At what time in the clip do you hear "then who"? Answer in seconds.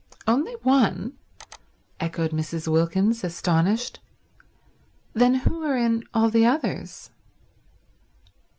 5.13-5.61